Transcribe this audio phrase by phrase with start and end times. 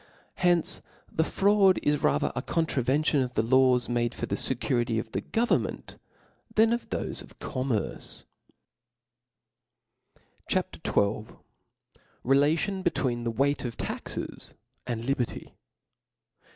[0.37, 0.81] hence
[1.11, 4.97] the fraud * is rather a contra vention of the laws made for the fecurity
[4.99, 5.99] of the government,
[6.55, 8.25] than of thofe of commerce,
[10.47, 11.35] CHAP; XII.
[12.23, 14.55] Relation bHweeen the weight of Taxes
[14.87, 15.51] and Li berty.